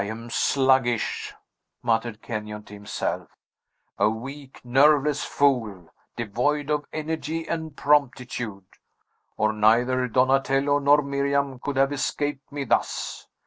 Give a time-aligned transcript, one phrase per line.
[0.01, 1.31] "I am sluggish,"
[1.83, 3.27] muttered Kenyon, to himself;
[3.99, 8.65] "a weak, nerveless fool, devoid of energy and promptitude;
[9.37, 13.27] or neither Donatello nor Miriam could have escaped me thus!